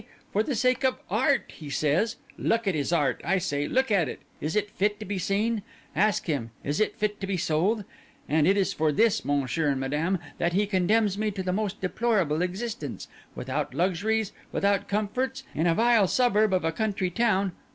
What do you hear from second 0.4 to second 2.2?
the sake of Art, he says.